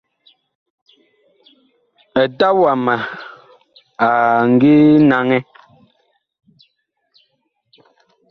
Eta 2.21 2.47
wama 2.61 2.95
a 4.07 4.09
ngi 4.51 4.75
naŋɛ. 5.09 5.37